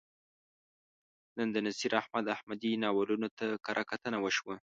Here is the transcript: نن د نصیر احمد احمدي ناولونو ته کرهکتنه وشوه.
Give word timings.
نن 1.37 1.47
د 1.55 1.57
نصیر 1.67 1.91
احمد 2.01 2.25
احمدي 2.35 2.71
ناولونو 2.83 3.27
ته 3.37 3.45
کرهکتنه 3.65 4.17
وشوه. 4.21 4.55